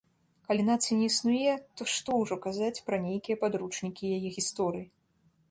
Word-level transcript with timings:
Калі 0.45 0.63
нацыі 0.69 0.95
не 1.01 1.09
існуе, 1.09 1.53
то 1.81 1.87
што 1.97 2.15
ўжо 2.23 2.39
казаць 2.47 2.83
пра 2.89 3.01
нейкія 3.05 3.41
падручнікі 3.45 4.13
яе 4.19 4.29
гісторыі? 4.41 4.85